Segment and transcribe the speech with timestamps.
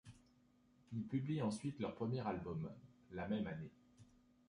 [0.93, 2.67] Ils publient ensuite leur premier album,'
[3.11, 3.69] la même année.